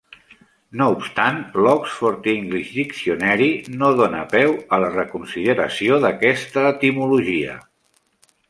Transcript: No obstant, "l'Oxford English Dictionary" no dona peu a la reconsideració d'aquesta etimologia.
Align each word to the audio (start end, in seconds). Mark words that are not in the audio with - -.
No 0.79 0.85
obstant, 0.93 1.35
"l'Oxford 1.65 2.29
English 2.33 2.71
Dictionary" 2.79 3.51
no 3.83 3.91
dona 4.01 4.23
peu 4.33 4.57
a 4.57 4.81
la 4.85 4.91
reconsideració 4.97 6.03
d'aquesta 6.07 6.65
etimologia. 6.75 7.61